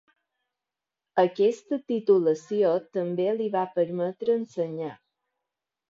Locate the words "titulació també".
1.93-3.31